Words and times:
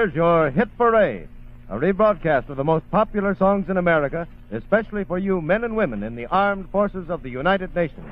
Here's 0.00 0.14
your 0.14 0.50
Hit 0.50 0.70
Parade, 0.78 1.28
a 1.68 1.78
rebroadcast 1.78 2.48
of 2.48 2.56
the 2.56 2.64
most 2.64 2.90
popular 2.90 3.34
songs 3.34 3.68
in 3.68 3.76
America, 3.76 4.26
especially 4.50 5.04
for 5.04 5.18
you 5.18 5.42
men 5.42 5.62
and 5.62 5.76
women 5.76 6.02
in 6.02 6.16
the 6.16 6.24
armed 6.24 6.70
forces 6.70 7.10
of 7.10 7.22
the 7.22 7.28
United 7.28 7.74
Nations. 7.74 8.06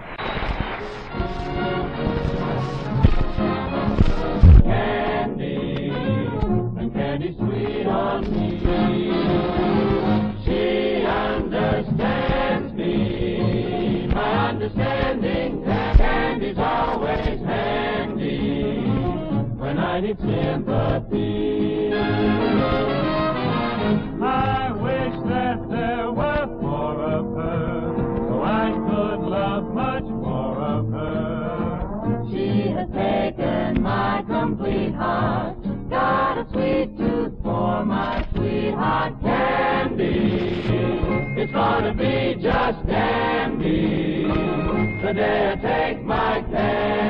I 19.99 20.01
sympathy. 20.01 21.93
I 24.23 24.71
wish 24.71 25.15
that 25.29 25.59
there 25.69 26.13
were 26.13 26.47
more 26.63 27.03
of 27.03 27.35
her, 27.35 27.95
so 28.29 28.41
I 28.45 28.71
could 28.87 29.21
love 29.27 29.65
much 29.75 30.05
more 30.05 30.57
of 30.57 30.93
her. 30.93 32.29
She 32.31 32.71
has 32.71 32.89
taken 32.91 33.83
my 33.83 34.23
complete 34.29 34.95
heart, 34.95 35.57
got 35.91 36.39
a 36.39 36.47
sweet 36.53 36.97
tooth 36.97 37.33
for 37.43 37.85
my 37.85 38.25
sweetheart 38.37 39.21
candy. 39.21 40.63
It's 41.43 41.53
gonna 41.53 41.93
be 41.95 42.41
just 42.41 42.87
dandy 42.87 44.29
the 45.03 45.13
day 45.13 45.51
I 45.51 45.57
take 45.57 46.05
my 46.05 46.41
candy 46.53 47.09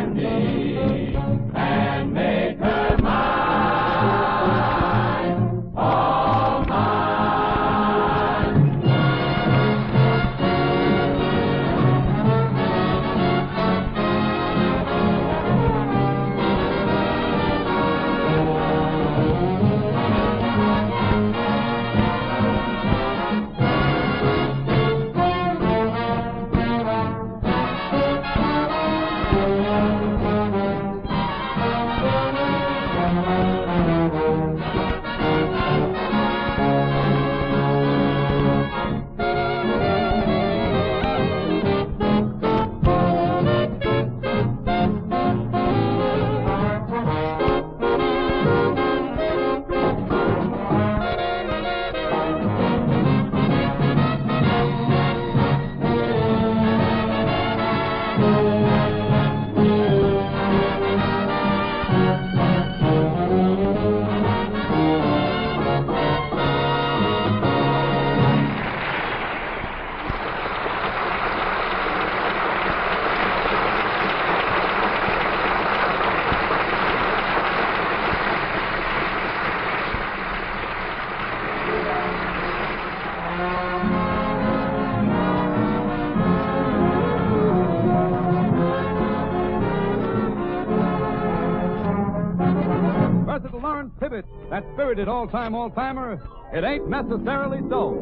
spirited 94.78 95.08
all-time 95.08 95.56
all-timer, 95.56 96.22
it 96.54 96.62
ain't 96.62 96.88
necessarily 96.88 97.58
so. 97.68 97.98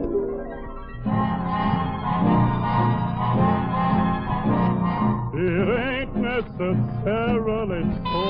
It 5.33 5.69
ain't 5.89 6.15
necessarily 6.17 7.83
so. 8.05 8.21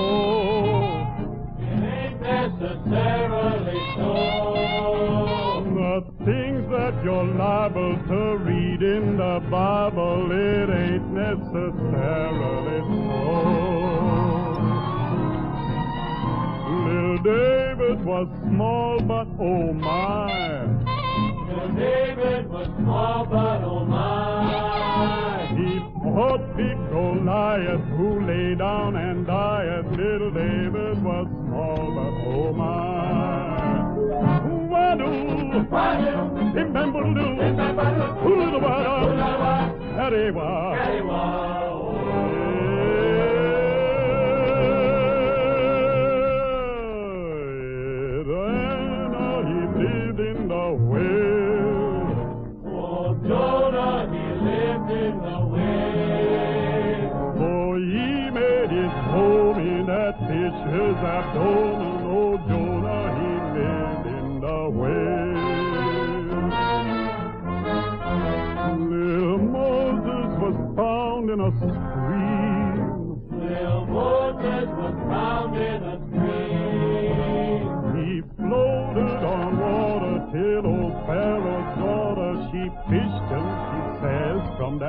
It 1.59 1.83
ain't 1.83 2.21
necessarily 2.23 3.81
so. 3.97 4.15
The 5.75 6.25
things 6.25 6.71
that 6.71 6.95
you're 7.03 7.25
liable 7.25 7.97
to 7.97 8.37
read 8.45 8.81
in 8.81 9.17
the 9.17 9.41
Bible, 9.51 10.31
it 10.31 10.71
ain't 10.71 11.11
necessarily 11.11 12.81
so. 13.11 13.57
Little 16.87 17.19
David 17.87 18.05
was 18.05 18.29
small, 18.43 19.01
but 19.01 19.29
oh 19.39 19.73
my. 19.73 20.67
Little 21.47 21.69
David 21.77 22.51
was 22.51 22.67
small, 22.79 23.27
but 23.27 23.63
oh 23.63 23.85
my. 23.85 25.47
He 25.57 25.79
fought 26.03 26.57
big 26.57 26.77
Goliath 26.91 27.81
who 27.97 28.27
lay 28.27 28.57
down 28.57 28.97
and 28.97 29.25
died. 29.25 29.87
Little 29.93 30.33
David 30.33 31.01
was 31.05 31.29
small, 31.47 31.77
but 31.95 32.15
oh 32.27 32.53
my. 32.55 33.07
Wadu, 34.67 35.69
Wadu, 35.71 36.55
remember 36.57 37.03
do, 37.05 37.41
remember 37.41 37.85
do, 37.85 38.07
who 38.21 38.51
the 38.51 38.59
wada, 38.59 39.07
Ulawa, 39.07 39.55
Hariwa. 39.95 40.75
Kariwa. 40.77 41.56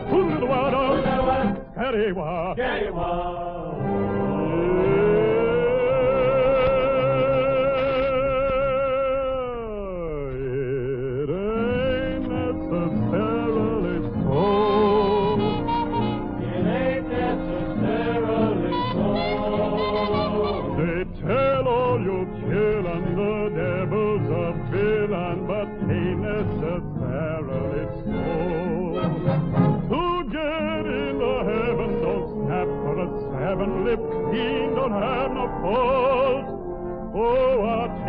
put 0.10 0.40
the 0.40 0.46
water, 0.46 0.86
Ulawa, 0.96 1.38
Hariwa. 1.78 2.56
Kariwa. 2.58 3.85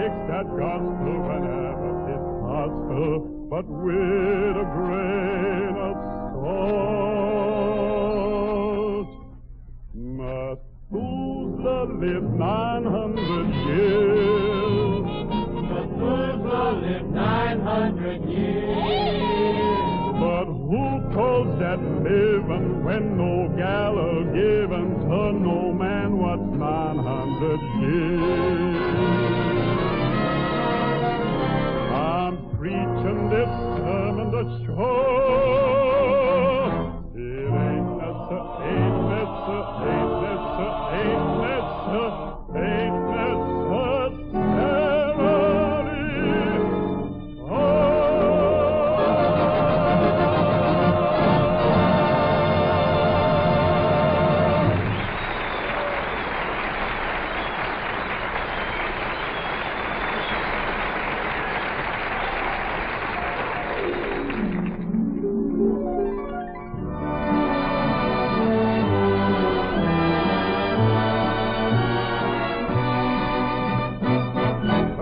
Take 0.06 0.26
that 0.28 0.46
gospel 0.56 1.18
whenever 1.28 1.90
it's 2.14 2.30
gospel, 2.46 3.26
but 3.50 3.66
with 3.66 4.56
a 4.56 4.66
grain 4.76 5.74
of 5.88 5.96
salt. 6.32 7.48
Methuselah 9.94 11.84
lived 12.02 12.32
900 12.38 13.50
years. 13.66 15.06
Methuselah 15.74 16.70
lived 16.86 17.10
900 17.10 18.24
years. 18.30 18.76
But 20.22 20.46
who 20.46 20.84
calls 21.14 21.50
that 21.58 21.80
living 21.82 22.68
when 22.84 23.02
no 23.18 23.48
gal 23.56 23.98
are 23.98 24.24
given 24.24 24.86
to 25.00 25.32
no 25.32 25.72
man 25.72 26.16
what's 26.18 26.42
900 26.42 27.60
years? 27.80 28.65
Sermon 34.46 34.66
to 34.66 35.65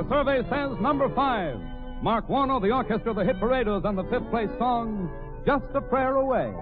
Survey 0.09 0.43
says 0.51 0.77
number 0.81 1.09
five. 1.15 1.59
Mark 2.03 2.29
Warnow, 2.29 2.61
the 2.61 2.71
orchestra 2.71 3.11
of 3.11 3.17
the 3.17 3.25
hit 3.25 3.41
paraders, 3.41 3.85
on 3.85 3.97
the 3.97 4.05
fifth 4.05 4.29
place 4.31 4.51
song, 4.59 5.11
Just 5.47 5.65
a 5.75 5.81
Prayer 5.81 6.17
Away. 6.17 6.53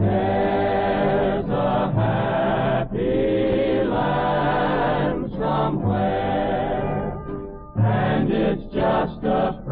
There's 0.00 1.48
a 1.50 1.92
happy 1.92 3.84
land 3.86 5.30
somewhere, 5.38 7.12
and 7.76 8.32
it's 8.32 8.62
just 8.72 9.22
a 9.24 9.62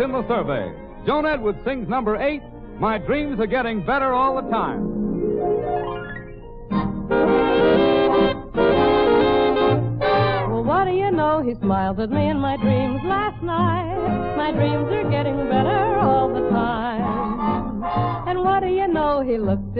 in 0.00 0.12
the 0.12 0.26
survey. 0.28 0.72
Joan 1.06 1.26
Edwards 1.26 1.58
sings 1.64 1.88
number 1.88 2.16
eight, 2.16 2.42
My 2.78 2.98
Dreams 2.98 3.38
Are 3.40 3.46
Getting 3.46 3.84
Better 3.84 4.12
All 4.12 4.36
the 4.42 4.48
Time. 4.50 4.80
Well, 10.50 10.64
what 10.64 10.84
do 10.84 10.92
you 10.92 11.10
know? 11.10 11.42
He 11.42 11.54
smiled 11.60 12.00
at 12.00 12.10
me 12.10 12.28
in 12.28 12.38
my 12.38 12.56
dreams 12.56 13.00
last 13.04 13.42
night. 13.42 14.36
My 14.36 14.52
dreams 14.52 14.89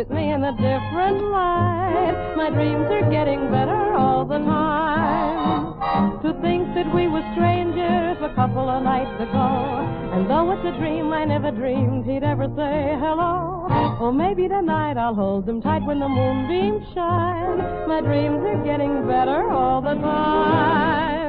at 0.00 0.10
me 0.10 0.32
in 0.32 0.42
a 0.42 0.52
different 0.52 1.20
light. 1.28 2.34
My 2.34 2.48
dreams 2.48 2.88
are 2.88 3.10
getting 3.10 3.50
better 3.50 3.94
all 3.94 4.24
the 4.24 4.38
time. 4.38 6.22
To 6.22 6.32
think 6.40 6.74
that 6.74 6.88
we 6.94 7.06
were 7.06 7.20
strangers 7.34 8.16
a 8.22 8.32
couple 8.34 8.70
of 8.70 8.82
nights 8.82 9.20
ago. 9.20 9.48
And 10.14 10.30
though 10.30 10.52
it's 10.52 10.64
a 10.64 10.78
dream, 10.80 11.12
I 11.12 11.26
never 11.26 11.50
dreamed 11.50 12.06
he'd 12.06 12.24
ever 12.24 12.48
say 12.56 12.96
hello. 12.96 13.68
Or 14.00 14.10
maybe 14.10 14.48
tonight 14.48 14.96
I'll 14.96 15.14
hold 15.14 15.46
him 15.46 15.60
tight 15.60 15.84
when 15.84 16.00
the 16.00 16.08
moonbeams 16.08 16.86
shine. 16.94 17.58
My 17.86 18.00
dreams 18.00 18.40
are 18.40 18.64
getting 18.64 19.06
better 19.06 19.50
all 19.50 19.82
the 19.82 19.94
time. 20.00 21.19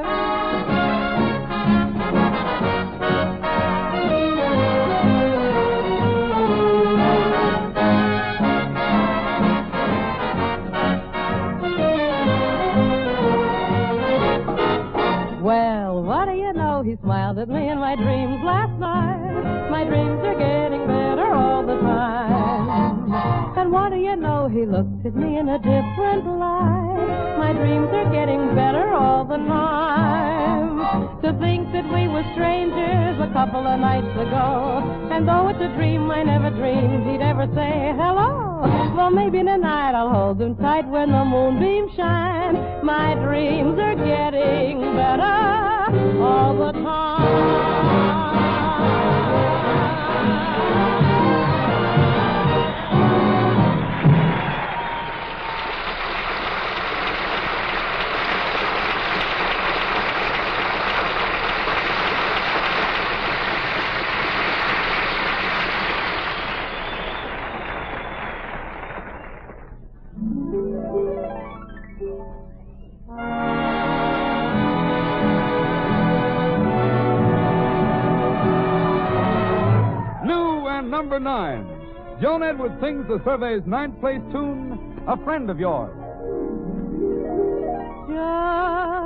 At 17.42 17.50
me 17.50 17.70
in 17.70 17.80
my 17.80 17.96
dreams 17.96 18.38
last 18.44 18.78
night. 18.78 19.72
My 19.72 19.84
dreams 19.84 20.22
are 20.22 20.38
getting 20.38 20.86
better 20.86 21.34
all 21.34 21.66
the 21.66 21.74
time. 21.82 23.12
And 23.58 23.72
what 23.72 23.90
do 23.90 23.98
you 23.98 24.16
know? 24.16 24.48
He 24.48 24.64
looked 24.64 25.04
at 25.08 25.16
me 25.16 25.40
in 25.40 25.50
a 25.50 25.58
different 25.58 26.28
light. 26.38 27.36
My 27.40 27.52
dreams 27.54 27.90
are 27.94 28.12
getting 28.14 28.54
better 28.54 28.94
all 28.94 29.26
the 29.26 29.38
time. 29.38 30.86
To 31.24 31.34
think 31.42 31.72
that 31.74 31.90
we 31.92 32.08
were 32.08 32.22
strangers 32.38 33.18
a 33.18 33.34
couple 33.34 33.66
of 33.66 33.80
nights 33.80 34.14
ago. 34.22 35.10
And 35.10 35.28
though 35.28 35.50
it's 35.50 35.62
a 35.62 35.74
dream, 35.76 36.12
I 36.12 36.22
never 36.22 36.52
dreamed 36.52 37.10
he'd 37.10 37.26
ever 37.26 37.50
say 37.56 37.90
hello. 37.98 38.62
Well, 38.96 39.10
maybe 39.10 39.40
tonight 39.40 39.96
I'll 39.96 40.14
hold 40.14 40.40
him 40.40 40.58
tight 40.58 40.88
when 40.88 41.12
the 41.12 41.26
moonbeams 41.26 41.96
shine. 41.96 42.86
My 42.86 43.16
dreams 43.16 43.80
are 43.80 43.96
getting 43.96 44.94
better 44.94 45.72
all 46.22 46.56
the 46.56 46.71
Oh, 47.24 47.91
Joan 82.32 82.44
Edwards 82.44 82.76
sings 82.80 83.06
the 83.10 83.22
survey's 83.26 83.62
ninth 83.68 84.00
place 84.00 84.22
tune, 84.32 85.04
A 85.06 85.18
Friend 85.26 85.50
of 85.50 85.60
Yours. 85.60 85.92
Yeah. 88.10 89.01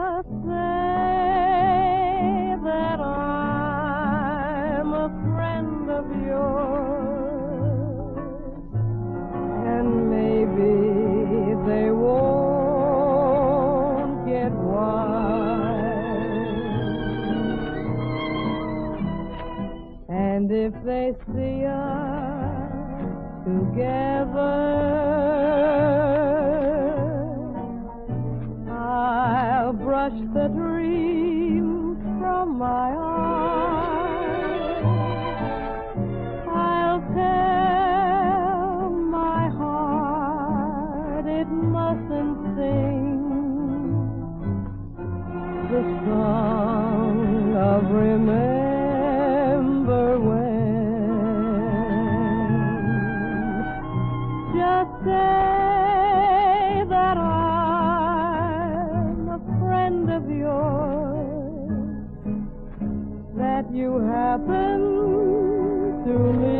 you. 66.16 66.55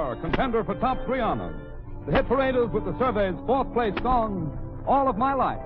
Moore, 0.00 0.16
contender 0.16 0.64
for 0.64 0.74
top 0.76 1.04
three 1.04 1.20
honors. 1.20 1.60
The 2.06 2.12
hit 2.12 2.26
parade 2.26 2.56
is 2.56 2.70
with 2.70 2.86
the 2.86 2.98
survey's 2.98 3.38
fourth 3.46 3.70
place 3.74 3.92
song, 4.02 4.82
All 4.86 5.08
of 5.08 5.18
My 5.18 5.34
Life. 5.34 5.60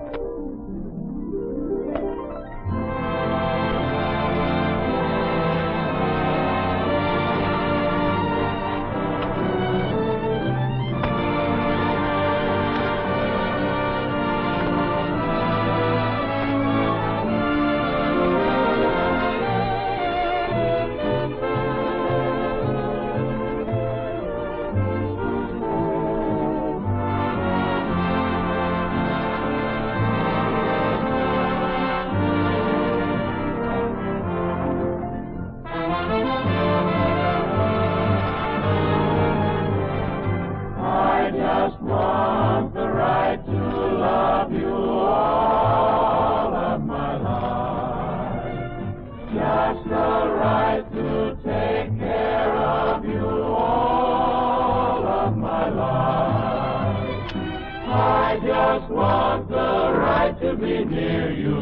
be 60.55 60.85
near 60.85 61.31
you. 61.33 61.54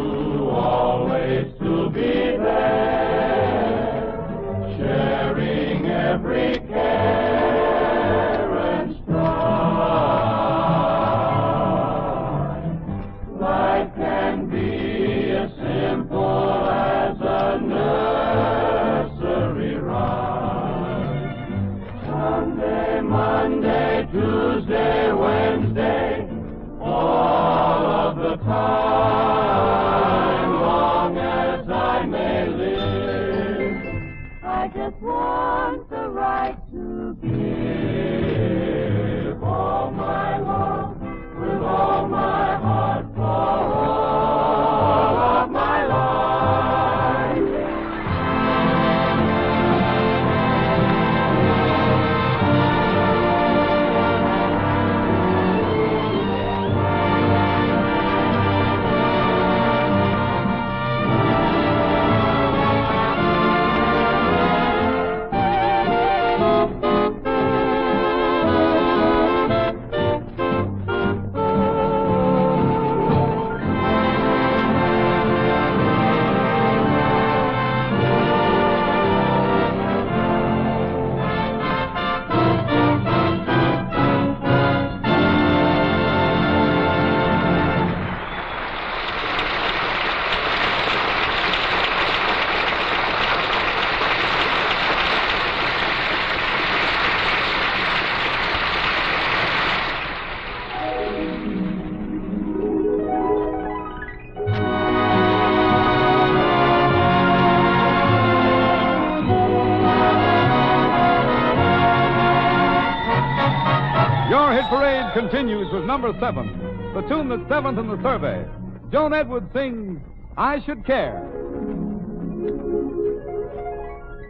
Continues 115.43 115.73
with 115.73 115.83
number 115.83 116.13
seven, 116.21 116.47
the 116.93 117.01
tune 117.09 117.27
that's 117.27 117.45
seventh 117.49 117.77
in 117.77 117.85
the 117.89 118.01
survey. 118.01 118.45
Joan 118.93 119.13
Edwards 119.13 119.51
sings 119.53 119.99
I 120.37 120.63
Should 120.65 120.85
Care. 120.85 121.21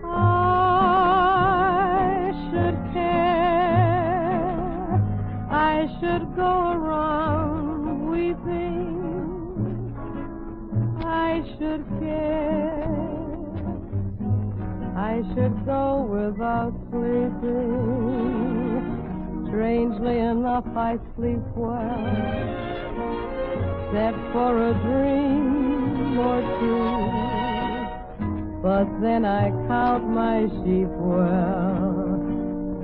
I 0.04 0.71
should 2.49 2.93
care. 2.93 3.28
I 5.52 5.86
should 5.99 6.36
go 6.36 6.71
around 6.71 8.10
weeping. 8.10 8.97
I 11.06 11.43
should 11.60 11.86
care. 11.99 12.89
I 14.97 15.21
should 15.36 15.63
go 15.63 16.08
without 16.10 16.73
sleeping. 16.89 18.03
Strangely 19.63 20.19
enough, 20.19 20.67
I 20.76 20.99
sleep 21.15 21.39
well, 21.56 21.88
except 23.88 24.19
for 24.34 24.58
a 24.60 24.73
dream 24.84 26.19
or 26.19 26.41
two. 26.60 26.99
But 28.62 28.91
then 29.02 29.23
I 29.23 29.52
count 29.69 30.04
my 30.10 30.49
sheep 30.60 30.89
well. 30.99 32.19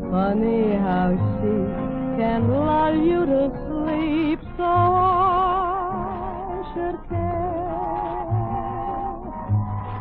Funny 0.10 0.78
how 0.80 1.18
sheep 1.36 1.76
can 2.18 2.48
lull 2.48 2.96
you 2.96 3.26
to 3.26 3.52
sleep, 3.68 4.40
so 4.56 4.64
I 4.64 6.64
should 6.72 6.96
care. 7.10 7.60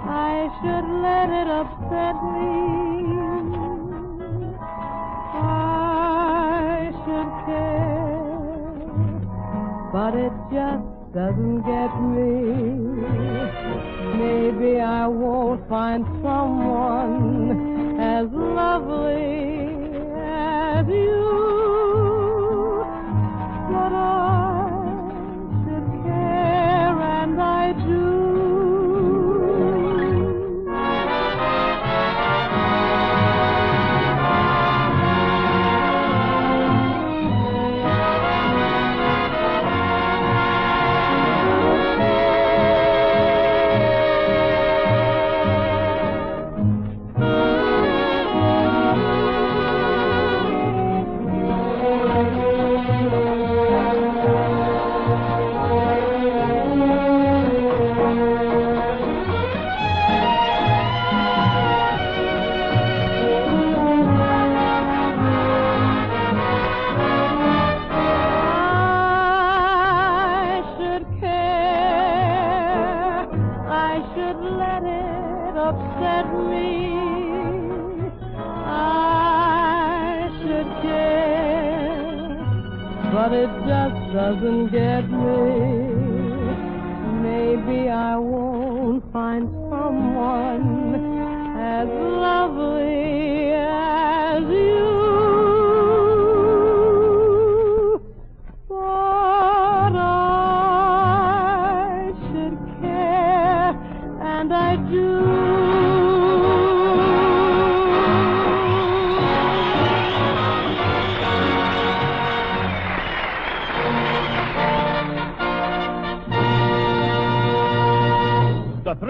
I 0.06 0.46
should 0.62 0.86
let 1.02 1.28
it 1.40 1.48
upset 1.48 2.14
me. 2.22 3.17
Care, 7.48 8.78
but 9.92 10.12
it 10.14 10.32
just 10.52 10.86
doesn't 11.14 11.62
get 11.62 11.90
me. 12.14 12.32
Maybe 14.22 14.80
I 14.80 15.06
won't 15.06 15.68
find 15.68 16.04
someone 16.22 17.98
as 18.00 18.26
lovely 18.32 19.68
as 20.14 20.86
you. 20.86 21.24
But 23.72 23.92
I 23.92 24.27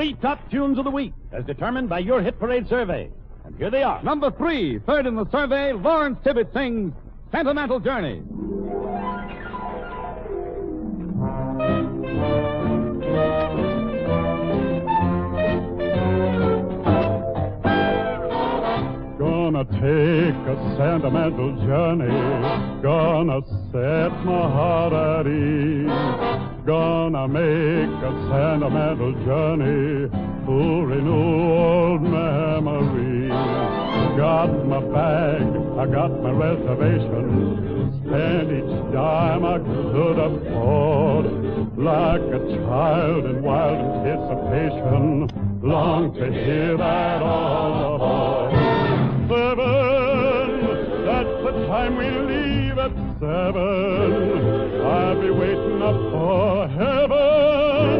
three 0.09 0.21
top 0.23 0.51
tunes 0.51 0.79
of 0.79 0.85
the 0.85 0.91
week, 0.91 1.13
as 1.33 1.45
determined 1.45 1.87
by 1.89 1.99
your 1.99 2.23
Hit 2.23 2.39
Parade 2.39 2.67
survey. 2.67 3.11
And 3.45 3.55
here 3.57 3.71
they 3.71 3.83
are. 3.83 4.03
Number 4.03 4.31
three, 4.31 4.79
third 4.79 5.05
in 5.07 5.17
the 5.17 5.31
survey, 5.31 5.75
Lawrence 5.75 6.19
Tibbett 6.25 6.51
sings 6.55 6.95
Sentimental 7.31 7.79
Journey. 7.79 8.23
Gonna 19.59 19.81
take 19.81 20.37
a 20.47 20.77
sentimental 20.77 21.51
journey. 21.67 22.81
Gonna 22.81 23.41
set 23.73 24.13
my 24.25 24.43
heart 24.55 24.93
at 24.93 25.27
ease. 25.27 26.65
Gonna 26.65 27.27
make 27.27 27.91
a 27.91 28.13
sentimental 28.31 29.13
journey 29.25 30.09
to 30.47 30.85
renew 30.87 31.55
old 31.59 32.03
memories. 32.03 33.31
Got 34.17 34.65
my 34.65 34.79
bag, 34.79 35.43
I 35.77 35.87
got 35.87 36.23
my 36.23 36.31
reservation. 36.31 38.01
Spend 38.07 38.53
each 38.53 38.93
dime 38.93 39.45
I 39.45 39.59
could 39.59 40.19
afford. 40.21 41.77
Like 41.77 42.23
a 42.23 42.39
child 42.63 43.25
in 43.25 43.43
wild 43.43 44.07
anticipation. 44.07 45.61
Long 45.63 46.15
to 46.15 46.33
hear 46.33 46.77
that 46.77 47.23
all 47.23 47.97
aboard. 47.97 48.58
Seven, 53.29 54.81
I'll 54.81 55.21
be 55.21 55.29
waiting 55.29 55.83
up 55.83 55.99
for 56.13 56.69
heaven. 56.69 57.97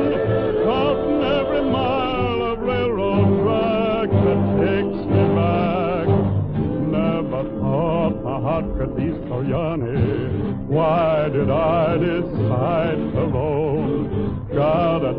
Counting 0.65 1.23
every 1.23 1.65
mile 1.71 2.43
of 2.53 2.59
railroad 2.61 3.29
track 3.43 4.09
that 4.25 4.41
takes 4.63 5.01
me 5.13 5.25
back. 5.37 6.07
Never 6.97 7.43
thought 7.61 8.15
my 8.25 8.41
heart 8.41 8.67
could 8.79 8.97
be 8.97 9.09
so 9.29 9.37
yearny. 9.53 10.67
Why 10.67 11.29
did 11.29 11.51
I 11.51 11.99
decide 11.99 12.97
to 13.13 13.23
roam? 13.37 14.49
Gotta 14.55 15.13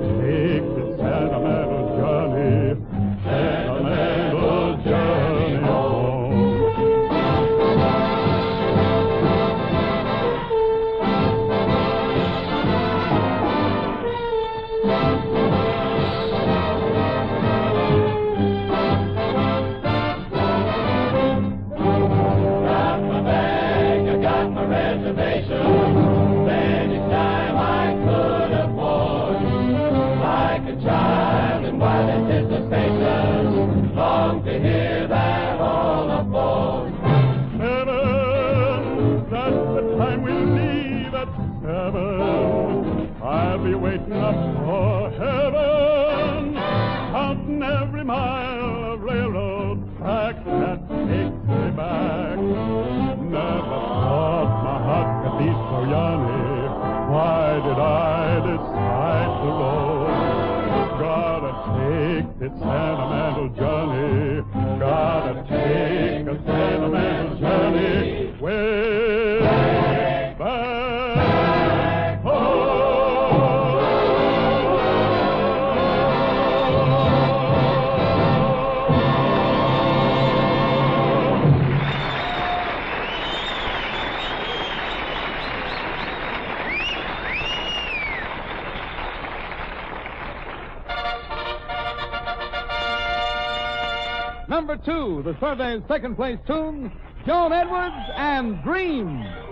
two, 94.86 95.22
the 95.24 95.36
survey's 95.39 95.82
second 95.88 96.15
place 96.15 96.39
tune, 96.48 96.92
Joan 97.26 97.52
Edwards 97.54 97.96
and 98.18 98.63
Dream. 98.63 99.48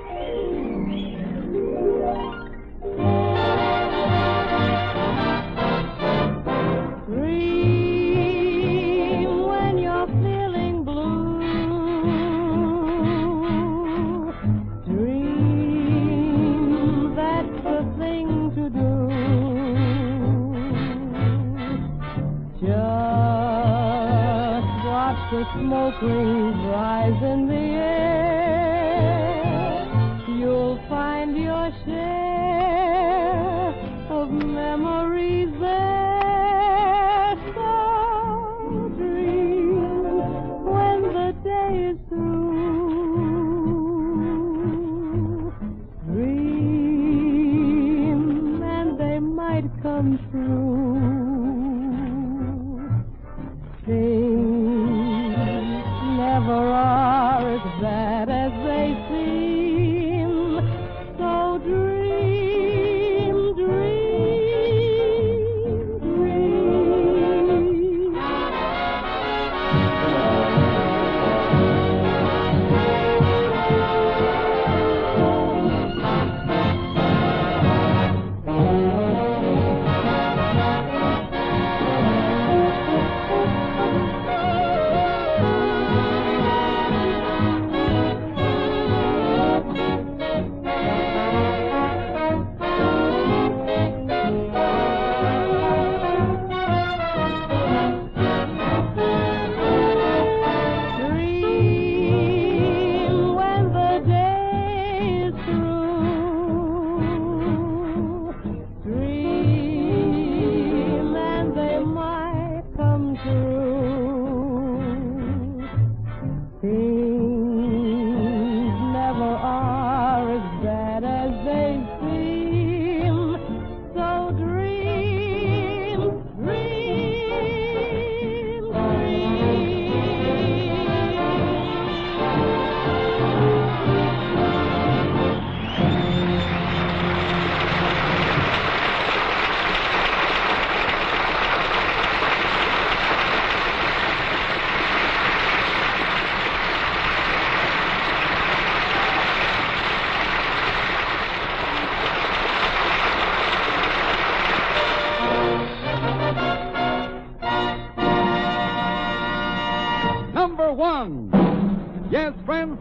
Smoke 25.60 26.02
rings 26.02 26.56
rise 26.68 27.24
in 27.24 27.48
the 27.48 27.56
air. 27.56 28.78
You'll 30.40 30.80
find 30.88 31.36
your 31.36 31.72
share 31.86 33.74
of 34.10 34.30
memories 34.32 35.50
there. 35.60 35.87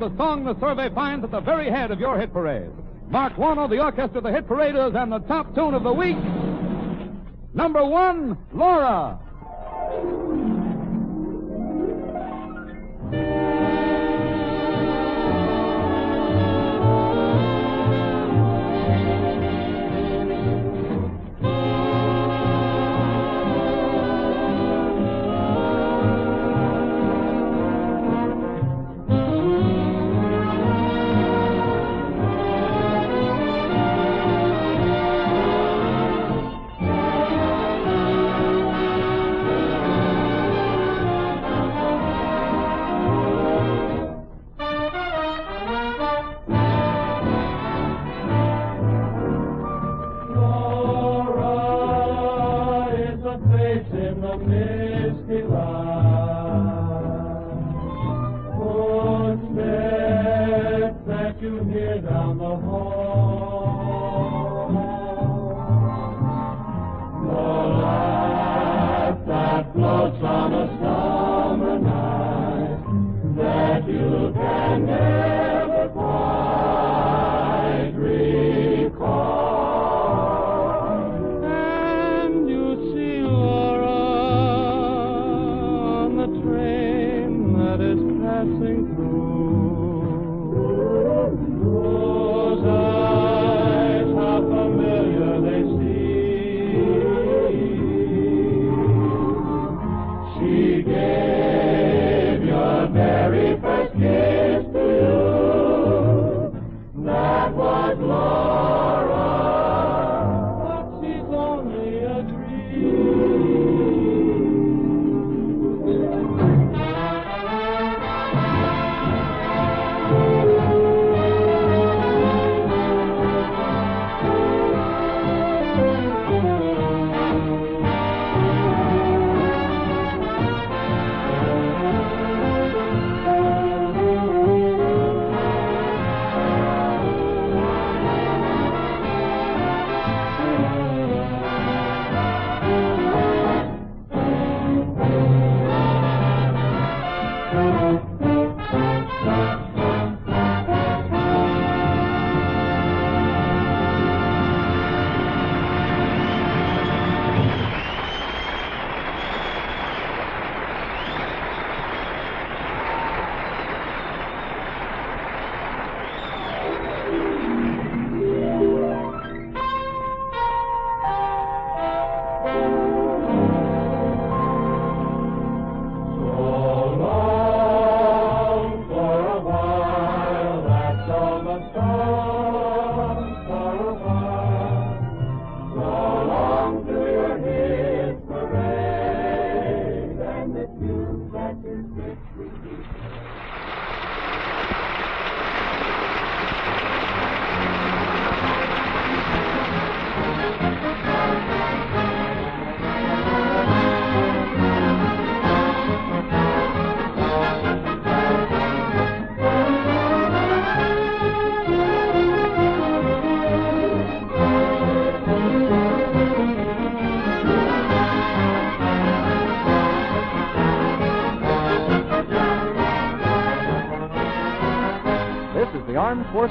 The 0.07 0.17
song 0.17 0.45
the 0.45 0.57
survey 0.61 0.89
finds 0.95 1.25
at 1.25 1.33
the 1.33 1.41
very 1.41 1.69
head 1.69 1.91
of 1.91 1.99
your 1.99 2.17
hit 2.17 2.33
parade. 2.33 2.71
Mark 3.09 3.37
Warnow 3.37 3.67
the 3.67 3.83
orchestra, 3.83 4.19
of 4.19 4.23
the 4.23 4.31
hit 4.31 4.47
paraders, 4.47 4.95
and 4.95 5.11
the 5.11 5.19
top 5.19 5.53
tune 5.53 5.75
of 5.75 5.83
the 5.83 5.93
week. 5.93 6.17
Number 7.55 7.85
one, 7.85 8.39
Laura. 8.53 9.19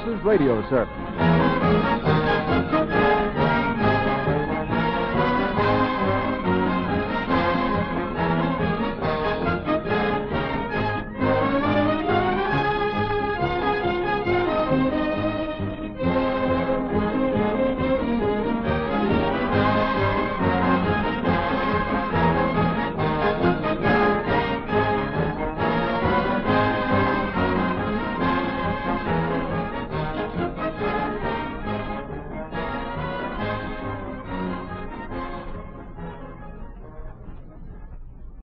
Forces 0.06 0.22
Radio 0.22 0.62
Service. 0.70 1.05